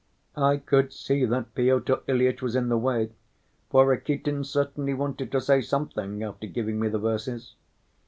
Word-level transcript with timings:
I 0.35 0.57
could 0.57 0.91
see 0.93 1.25
that 1.25 1.53
Pyotr 1.53 1.97
Ilyitch 2.07 2.41
was 2.41 2.55
in 2.55 2.69
the 2.69 2.77
way, 2.79 3.11
for 3.69 3.85
Rakitin 3.85 4.43
certainly 4.43 4.95
wanted 4.95 5.31
to 5.31 5.39
say 5.39 5.61
something 5.61 6.23
after 6.23 6.47
giving 6.47 6.79
me 6.79 6.87
the 6.89 6.97
verses. 6.97 7.53